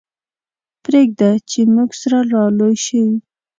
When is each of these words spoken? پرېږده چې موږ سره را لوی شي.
پرېږده 0.83 1.29
چې 1.49 1.59
موږ 1.73 1.89
سره 2.01 2.17
را 2.31 2.43
لوی 2.57 2.75
شي. 2.85 3.03